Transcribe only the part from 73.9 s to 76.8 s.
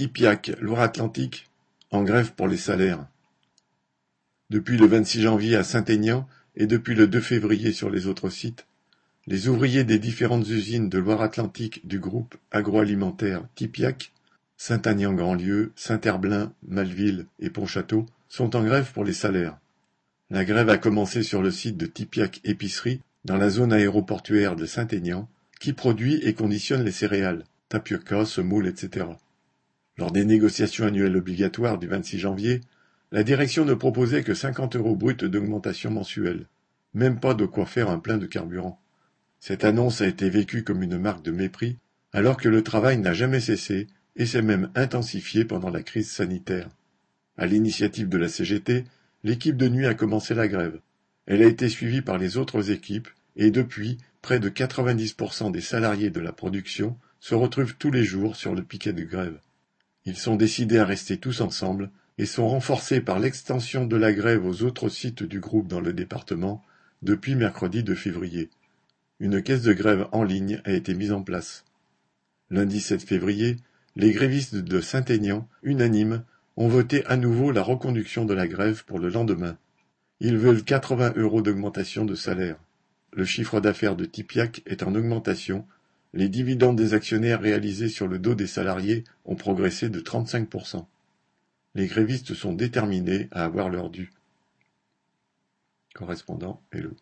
les grévistes de Saint-Aignan, unanimes, ont